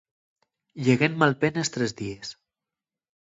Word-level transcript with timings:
Llegué 0.85 1.09
en 1.11 1.19
malpenes 1.23 1.71
tres 1.75 1.95
díes. 1.99 2.33